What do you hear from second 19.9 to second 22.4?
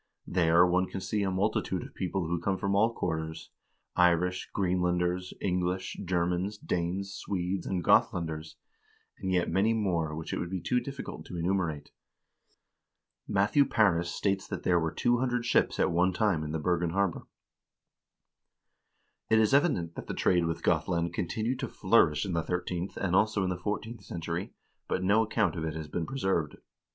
that the trade with Gothland continued to flourish in